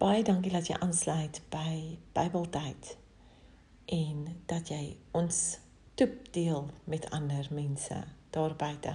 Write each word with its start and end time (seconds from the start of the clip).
Baie 0.00 0.22
dankie 0.24 0.52
dat 0.52 0.64
jy 0.70 0.78
aansluit 0.80 1.42
by 1.52 1.98
Bybeltyd 2.16 2.94
en 3.92 4.22
dat 4.48 4.70
jy 4.72 4.96
ons 5.12 5.58
toep 6.00 6.30
deel 6.32 6.70
met 6.88 7.10
ander 7.12 7.48
mense 7.52 7.98
daar 8.32 8.56
buite. 8.56 8.94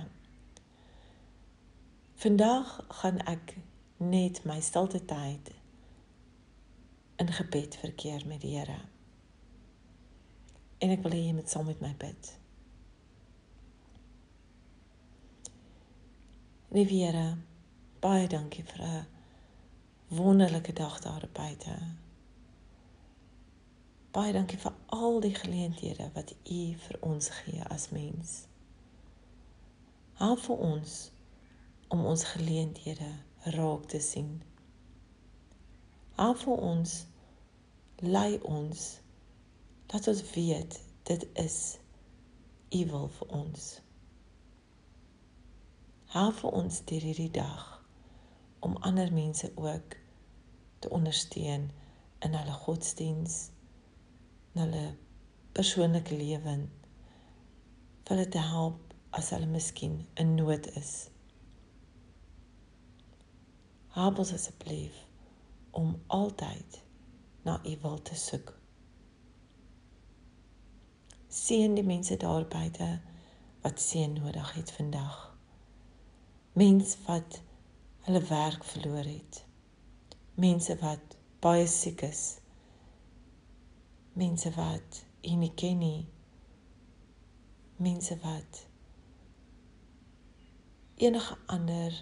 Vandag 2.26 2.74
gaan 3.04 3.22
ek 3.30 3.54
net 4.02 4.42
my 4.50 4.58
stilte 4.66 5.06
tyd 5.06 5.54
in 7.22 7.30
gebed 7.38 7.78
verkeer 7.86 8.26
met 8.26 8.42
die 8.42 8.58
Here. 8.58 8.82
En 10.82 10.90
ek 10.90 11.06
wil 11.06 11.14
hê 11.14 11.28
jy 11.28 11.36
moet 11.38 11.54
saam 11.54 11.70
met 11.70 11.86
my 11.86 11.94
bid. 12.02 12.32
Riviera, 16.74 17.36
baie 18.02 18.26
dankie 18.28 18.66
vir 18.74 18.90
'n 18.90 19.15
wonderlike 20.08 20.74
dag 20.74 21.00
daar 21.00 21.30
buite. 21.32 21.78
Baie 24.12 24.34
dankie 24.34 24.58
vir 24.58 24.74
al 24.86 25.20
die 25.20 25.36
geleenthede 25.36 26.10
wat 26.14 26.36
U 26.44 26.76
vir 26.78 26.98
ons 27.02 27.30
gee 27.30 27.64
as 27.64 27.90
mens. 27.90 28.36
Help 30.14 30.40
vir 30.40 30.58
ons 30.58 31.12
om 31.88 32.06
ons 32.06 32.24
geleenthede 32.24 33.10
raak 33.58 33.86
te 33.86 34.00
sien. 34.00 34.42
Help 36.16 36.38
vir 36.38 36.58
ons 36.58 37.06
lei 38.00 38.40
ons 38.42 38.86
dat 39.92 40.08
ons 40.08 40.24
weet 40.32 40.82
dit 41.04 41.28
is 41.34 41.78
U 42.72 42.86
wil 42.86 43.08
vir 43.20 43.28
ons. 43.44 43.70
Help 46.16 46.44
vir 46.44 46.62
ons 46.64 46.84
deur 46.86 47.10
hierdie 47.12 47.32
dag 47.32 47.75
om 48.66 48.78
ander 48.90 49.14
mense 49.14 49.52
ook 49.56 49.98
te 50.80 50.90
ondersteun 50.90 51.70
in 52.26 52.34
hulle 52.34 52.56
godsdiens, 52.66 53.36
in 54.54 54.62
hulle 54.64 54.86
persoonlike 55.54 56.18
lewe, 56.18 56.56
vir 58.06 58.16
hulle 58.16 58.28
te 58.34 58.42
help 58.42 58.96
as 59.20 59.30
hulle 59.36 59.50
miskien 59.50 60.00
in 60.22 60.34
nood 60.40 60.72
is. 60.82 60.96
Help 63.96 64.20
ons 64.26 64.34
asseblief 64.36 64.98
om 65.72 65.94
altyd 66.18 66.82
na 67.46 67.60
U 67.64 67.78
wil 67.82 68.02
te 68.02 68.18
soek. 68.18 68.52
Seën 71.30 71.78
die 71.78 71.86
mense 71.86 72.18
daar 72.18 72.48
buite 72.50 72.90
wat 73.62 73.82
seën 73.82 74.18
nodig 74.18 74.54
het 74.58 74.72
vandag. 74.72 75.16
Mense 76.54 76.98
wat 77.06 77.42
hulle 78.06 78.22
werk 78.22 78.64
verloor 78.64 79.04
het. 79.04 79.46
Mense 80.38 80.76
wat 80.78 81.16
baie 81.42 81.66
siek 81.68 82.04
is. 82.06 82.38
Mense 84.14 84.52
wat 84.54 85.00
u 85.26 85.34
nie 85.42 85.54
ken 85.58 85.82
nie. 85.82 86.06
Mense 87.82 88.18
wat 88.22 88.62
enige 90.96 91.38
ander 91.52 91.98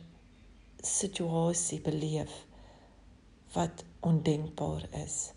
situasie 0.77 1.79
beleef 1.81 2.35
wat 3.55 3.85
ondenkbaar 3.99 4.87
is. 5.05 5.31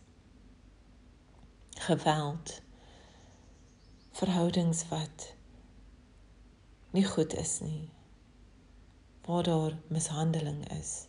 Geweld. 1.86 2.60
Verhoudings 4.18 4.88
wat 4.88 5.34
nie 6.90 7.04
goed 7.04 7.34
is 7.38 7.60
nie 7.60 7.95
waar 9.26 9.42
daar 9.42 9.78
mishandeling 9.88 10.62
is. 10.78 11.08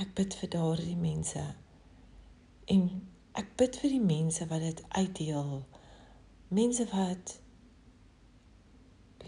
Ek 0.00 0.14
bid 0.16 0.34
vir 0.40 0.48
daardie 0.54 0.96
mense 0.96 1.42
en 2.74 2.86
ek 3.36 3.50
bid 3.60 3.76
vir 3.82 3.92
die 3.92 4.04
mense 4.04 4.46
wat 4.48 4.64
dit 4.64 4.80
uitdeel. 4.96 5.50
Mense 6.48 6.86
wat 6.92 7.34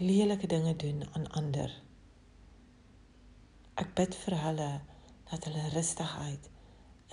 lelike 0.01 0.49
dinge 0.49 0.73
doen 0.75 1.03
aan 1.11 1.27
ander. 1.39 1.75
Ek 3.77 3.93
bid 3.97 4.17
vir 4.23 4.37
hulle 4.41 4.71
dat 5.29 5.45
hulle 5.45 5.69
rustigheid 5.75 6.49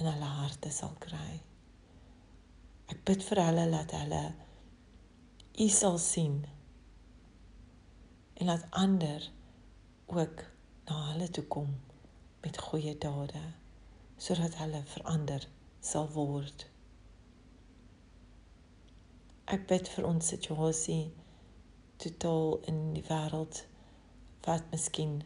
in 0.00 0.08
hulle 0.08 0.30
harte 0.40 0.72
sal 0.72 0.94
kry. 1.04 1.42
Ek 2.88 3.04
bid 3.04 3.24
vir 3.28 3.42
hulle 3.44 3.66
dat 3.74 3.92
hulle 3.98 4.22
U 5.60 5.66
sal 5.68 5.98
sien 6.00 6.40
en 8.40 8.48
dat 8.48 8.64
ander 8.70 9.26
ook 10.16 10.44
na 10.84 11.12
hulle 11.12 11.30
toe 11.30 11.44
kom 11.44 11.80
met 12.40 12.58
goeie 12.58 12.98
dade 12.98 13.42
sodat 14.16 14.56
hulle 14.60 14.82
verander 14.84 15.46
sal 15.80 16.08
word. 16.12 16.66
Ek 19.50 19.66
bid 19.70 19.88
vir 19.88 20.06
ons 20.06 20.32
situasie 20.34 21.02
totaal 22.02 22.58
in 22.70 22.80
die 22.94 23.04
wêreld 23.08 23.62
wat 24.46 24.68
miskien 24.72 25.20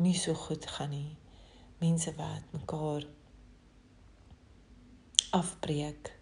nie 0.00 0.16
so 0.16 0.34
goed 0.34 0.66
gaan 0.66 0.94
nie. 0.94 1.16
Mense 1.80 2.14
wat 2.16 2.54
mekaar 2.56 3.06
afbreek 5.36 6.12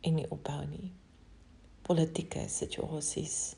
en 0.00 0.14
nie 0.20 0.28
opbou 0.30 0.62
nie. 0.68 0.92
Politieke 1.88 2.44
situasies 2.52 3.57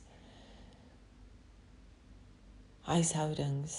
huishoudings 2.91 3.75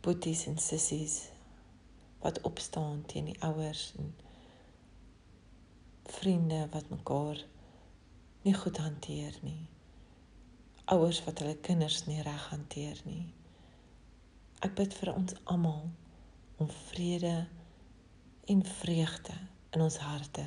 boeties 0.00 0.46
en 0.46 0.58
sissies 0.58 1.16
wat 2.22 2.40
opstaan 2.40 3.02
teen 3.06 3.26
die 3.28 3.40
ouers 3.44 3.82
en 3.98 4.14
vriende 6.04 6.60
wat 6.72 6.88
mekaar 6.88 7.42
nie 8.46 8.54
goed 8.54 8.78
hanteer 8.80 9.34
nie. 9.42 9.66
Ouers 10.84 11.20
wat 11.26 11.42
hulle 11.42 11.58
kinders 11.68 12.06
nie 12.06 12.22
reg 12.24 12.46
hanteer 12.48 13.02
nie. 13.04 13.26
Ek 14.64 14.72
bid 14.78 14.96
vir 14.96 15.10
ons 15.12 15.34
almal 15.44 15.90
om 16.56 16.70
vrede 16.86 17.34
en 18.48 18.64
vreugde 18.78 19.36
in 19.76 19.84
ons 19.84 20.00
harte 20.00 20.46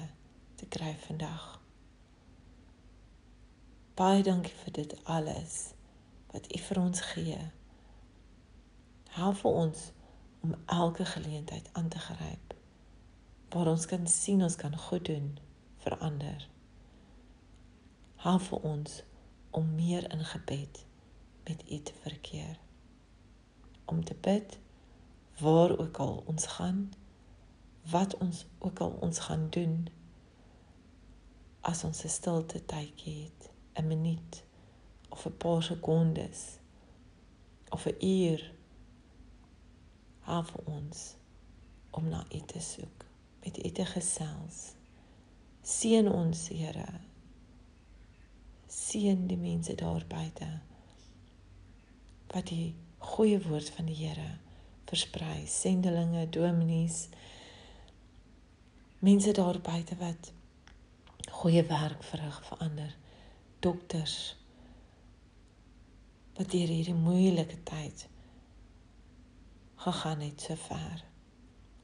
te 0.58 0.66
kry 0.78 0.96
vandag. 1.06 1.46
Baie 4.02 4.26
dankie 4.26 4.58
vir 4.64 4.76
dit 4.80 4.98
alles 5.06 5.60
wat 6.32 6.56
U 6.56 6.60
vir 6.60 6.80
ons 6.82 7.02
gee. 7.02 7.40
Help 9.12 9.36
vir 9.44 9.52
ons 9.52 9.92
om 10.42 10.56
elke 10.66 11.06
geleentheid 11.06 11.70
aan 11.74 11.88
te 11.88 12.00
gryp 12.00 12.54
waar 13.52 13.68
ons 13.68 13.86
kan 13.86 14.08
sien 14.08 14.44
ons 14.44 14.56
kan 14.56 14.78
goed 14.78 15.06
doen 15.06 15.40
vir 15.84 15.98
ander. 15.98 16.48
Help 18.24 18.42
vir 18.48 18.68
ons 18.70 19.02
om 19.52 19.76
meer 19.76 20.08
in 20.14 20.24
gebed 20.26 20.86
met 21.44 21.64
U 21.72 21.80
te 21.82 21.94
verkeer. 22.02 22.60
Om 23.86 24.04
te 24.04 24.16
bid 24.16 24.60
waar 25.40 25.78
ook 25.78 25.98
al 25.98 26.24
ons 26.32 26.46
gaan, 26.56 26.94
wat 27.92 28.18
ons 28.18 28.46
ook 28.60 28.80
al 28.80 28.96
ons 29.02 29.20
gaan 29.20 29.50
doen 29.50 29.90
as 31.62 31.84
ons 31.84 32.04
'n 32.04 32.10
stilte 32.10 32.66
tydjie 32.66 33.24
het, 33.24 33.52
'n 33.76 33.88
minuut 33.88 34.44
of 35.12 35.26
'n 35.26 35.38
paar 35.38 35.64
sekondes 35.64 36.40
of 37.70 37.86
'n 37.86 38.06
uur 38.06 38.52
af 40.26 40.56
ons 40.56 41.16
om 41.92 42.08
na 42.10 42.26
U 42.36 42.42
te 42.46 42.60
soek 42.60 43.06
met 43.44 43.66
U 43.66 43.72
te 43.72 43.86
gesels. 43.86 44.74
Seën 45.62 46.12
ons 46.12 46.48
Here. 46.48 47.00
Seën 48.68 49.28
die 49.28 49.38
mense 49.38 49.76
daar 49.76 50.06
buite 50.08 50.60
wat 52.32 52.48
die 52.48 52.76
goeie 52.98 53.42
woord 53.48 53.70
van 53.70 53.86
die 53.86 53.96
Here 53.96 54.38
versprei. 54.86 55.46
Sendelinge 55.48 56.30
dominees 56.30 57.08
mense 59.00 59.32
daar 59.32 59.60
buite 59.60 59.96
wat 59.98 60.32
goeie 61.32 61.64
werk 61.64 62.04
verrig 62.04 62.42
vir 62.48 62.58
ander 62.58 62.96
dokters 63.60 64.41
wat 66.42 66.52
deur 66.52 66.72
hierdie 66.74 66.98
moeilike 66.98 67.58
tyd 67.70 68.08
gegaan 69.84 70.24
het 70.26 70.42
so 70.42 70.56
ver. 70.56 71.04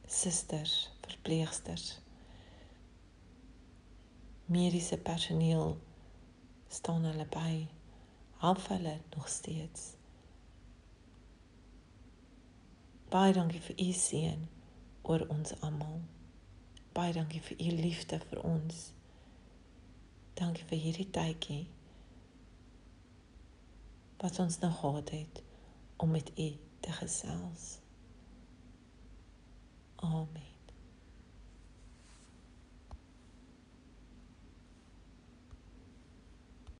Susters, 0.05 0.89
verpleegsters, 1.01 1.99
mediese 4.45 4.97
personeel 4.97 5.77
staan 6.67 7.05
hulle 7.05 7.27
by. 7.29 7.67
Help 8.41 8.65
hulle 8.67 8.95
nog 9.15 9.29
steeds. 9.29 9.93
Baie 13.13 13.33
dankie 13.37 13.61
vir 13.61 13.77
u 13.77 13.89
seën 13.91 14.49
oor 15.01 15.27
ons 15.37 15.53
almal. 15.61 16.01
Baie 16.97 17.13
dankie 17.13 17.45
vir 17.51 17.61
u 17.61 17.79
liefde 17.85 18.23
vir 18.29 18.41
ons. 18.41 18.85
Dankie 20.33 20.65
vir 20.65 20.87
hierdie 20.87 21.11
tydjie 21.13 21.65
wat 24.17 24.39
ons 24.39 24.59
nou 24.59 24.73
gehad 24.73 25.09
het 25.09 25.43
om 25.97 26.11
met 26.11 26.31
U 26.39 26.57
te 26.79 26.91
gesels. 26.91 27.77
Amen. 29.95 30.56